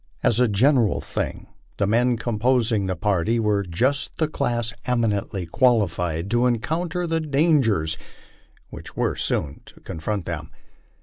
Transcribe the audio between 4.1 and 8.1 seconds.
the class eminently qualified to encounter the dangers